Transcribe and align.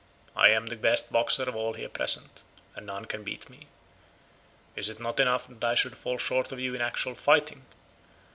I 0.35 0.47
am 0.47 0.65
the 0.65 0.75
best 0.75 1.11
boxer 1.11 1.43
of 1.43 1.55
all 1.55 1.73
here 1.73 1.87
present, 1.87 2.41
and 2.75 2.87
none 2.87 3.05
can 3.05 3.21
beat 3.23 3.51
me. 3.51 3.67
Is 4.75 4.89
it 4.89 4.99
not 4.99 5.19
enough 5.19 5.45
that 5.45 5.63
I 5.63 5.75
should 5.75 5.95
fall 5.95 6.17
short 6.17 6.51
of 6.51 6.59
you 6.59 6.73
in 6.73 6.81
actual 6.81 7.13
fighting? 7.13 7.67